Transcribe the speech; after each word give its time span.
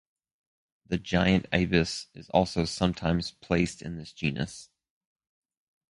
The 0.87 0.97
giant 0.97 1.45
ibis 1.53 2.07
is 2.15 2.27
also 2.31 2.65
sometimes 2.65 3.33
placed 3.39 3.83
in 3.83 3.97
this 3.97 4.11
genus. 4.13 4.71